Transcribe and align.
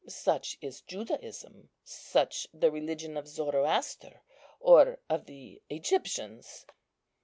Such 0.07 0.57
is 0.61 0.81
Judaism; 0.81 1.69
such 1.83 2.47
the 2.51 2.71
religion 2.71 3.17
of 3.17 3.27
Zoroaster, 3.27 4.23
or 4.59 4.97
of 5.11 5.27
the 5.27 5.61
Egyptians." 5.69 6.65